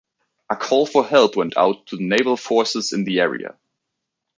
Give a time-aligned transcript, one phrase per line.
[0.49, 3.55] A call for help went out to the naval forces in the area.